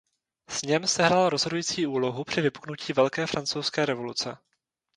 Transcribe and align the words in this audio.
Sněm 0.49 0.87
sehrál 0.87 1.29
rozhodující 1.29 1.87
úlohu 1.87 2.23
při 2.23 2.41
vypuknutí 2.41 2.93
Velké 2.93 3.27
francouzské 3.27 3.85
revoluce. 3.85 4.37